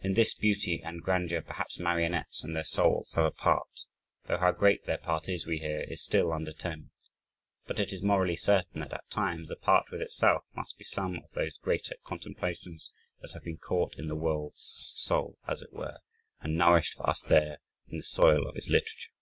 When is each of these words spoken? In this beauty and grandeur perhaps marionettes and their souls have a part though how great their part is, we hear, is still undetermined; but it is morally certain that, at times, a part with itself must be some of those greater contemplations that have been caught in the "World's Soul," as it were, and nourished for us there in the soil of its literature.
In 0.00 0.14
this 0.14 0.34
beauty 0.34 0.82
and 0.84 1.04
grandeur 1.04 1.40
perhaps 1.40 1.78
marionettes 1.78 2.42
and 2.42 2.56
their 2.56 2.64
souls 2.64 3.12
have 3.12 3.26
a 3.26 3.30
part 3.30 3.84
though 4.26 4.38
how 4.38 4.50
great 4.50 4.86
their 4.86 4.98
part 4.98 5.28
is, 5.28 5.46
we 5.46 5.58
hear, 5.58 5.82
is 5.82 6.02
still 6.02 6.32
undetermined; 6.32 6.90
but 7.66 7.78
it 7.78 7.92
is 7.92 8.02
morally 8.02 8.34
certain 8.34 8.80
that, 8.80 8.92
at 8.92 9.08
times, 9.08 9.52
a 9.52 9.54
part 9.56 9.88
with 9.92 10.00
itself 10.00 10.42
must 10.56 10.78
be 10.78 10.84
some 10.84 11.14
of 11.22 11.30
those 11.34 11.58
greater 11.58 11.94
contemplations 12.02 12.90
that 13.20 13.34
have 13.34 13.44
been 13.44 13.56
caught 13.58 13.94
in 13.96 14.08
the 14.08 14.16
"World's 14.16 14.92
Soul," 14.96 15.38
as 15.46 15.62
it 15.62 15.72
were, 15.72 15.98
and 16.40 16.58
nourished 16.58 16.94
for 16.94 17.08
us 17.08 17.22
there 17.22 17.58
in 17.86 17.98
the 17.98 18.02
soil 18.02 18.48
of 18.48 18.56
its 18.56 18.66
literature. 18.68 19.12